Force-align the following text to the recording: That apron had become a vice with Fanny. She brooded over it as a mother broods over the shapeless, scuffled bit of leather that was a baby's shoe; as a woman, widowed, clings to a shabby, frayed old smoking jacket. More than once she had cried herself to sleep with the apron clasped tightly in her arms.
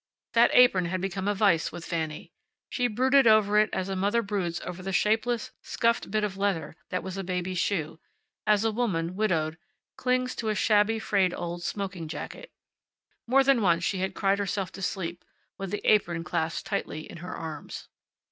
That 0.33 0.49
apron 0.55 0.85
had 0.85 0.99
become 0.99 1.27
a 1.27 1.35
vice 1.35 1.71
with 1.71 1.85
Fanny. 1.85 2.31
She 2.69 2.87
brooded 2.87 3.27
over 3.27 3.59
it 3.59 3.69
as 3.71 3.87
a 3.87 3.95
mother 3.95 4.23
broods 4.23 4.59
over 4.61 4.81
the 4.81 4.91
shapeless, 4.91 5.51
scuffled 5.61 6.09
bit 6.09 6.23
of 6.23 6.37
leather 6.37 6.75
that 6.89 7.03
was 7.03 7.17
a 7.17 7.23
baby's 7.23 7.59
shoe; 7.59 7.99
as 8.47 8.63
a 8.65 8.71
woman, 8.71 9.15
widowed, 9.15 9.59
clings 9.97 10.33
to 10.37 10.49
a 10.49 10.55
shabby, 10.55 10.97
frayed 10.97 11.35
old 11.35 11.61
smoking 11.61 12.07
jacket. 12.07 12.51
More 13.27 13.43
than 13.43 13.61
once 13.61 13.83
she 13.83 13.99
had 13.99 14.15
cried 14.15 14.39
herself 14.39 14.71
to 14.71 14.81
sleep 14.81 15.23
with 15.59 15.69
the 15.69 15.81
apron 15.87 16.23
clasped 16.23 16.65
tightly 16.65 17.01
in 17.07 17.17
her 17.17 17.35
arms. 17.37 17.87